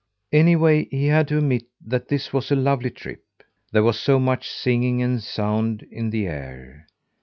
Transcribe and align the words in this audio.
Anyway, 0.33 0.85
he 0.85 1.05
had 1.05 1.27
to 1.27 1.37
admit 1.37 1.65
that 1.79 2.07
this 2.07 2.33
was 2.33 2.49
a 2.49 2.55
lovely 2.55 2.89
trip. 2.89 3.21
There 3.71 3.83
was 3.83 3.99
so 3.99 4.17
much 4.17 4.49
singing 4.49 4.99
and 4.99 5.21
sound 5.21 5.85
in 5.91 6.09
the 6.09 6.25
air. 6.25 6.87